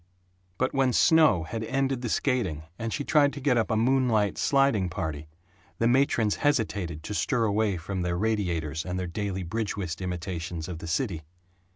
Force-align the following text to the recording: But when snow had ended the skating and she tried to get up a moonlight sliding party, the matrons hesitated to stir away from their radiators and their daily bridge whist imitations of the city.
But 0.57 0.73
when 0.73 0.93
snow 0.93 1.43
had 1.43 1.63
ended 1.63 2.01
the 2.01 2.09
skating 2.09 2.63
and 2.79 2.91
she 2.91 3.03
tried 3.03 3.33
to 3.33 3.39
get 3.39 3.55
up 3.55 3.69
a 3.69 3.75
moonlight 3.75 4.35
sliding 4.39 4.89
party, 4.89 5.27
the 5.77 5.87
matrons 5.87 6.37
hesitated 6.37 7.03
to 7.03 7.13
stir 7.13 7.43
away 7.43 7.77
from 7.77 8.01
their 8.01 8.17
radiators 8.17 8.83
and 8.83 8.97
their 8.99 9.05
daily 9.05 9.43
bridge 9.43 9.77
whist 9.77 10.01
imitations 10.01 10.67
of 10.67 10.79
the 10.79 10.87
city. 10.87 11.21